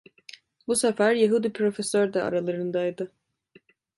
Bu 0.67 0.75
sefer 0.75 1.13
Yahudi 1.15 1.53
profesör 1.53 2.13
de 2.13 2.23
aralarındaydı. 2.23 3.11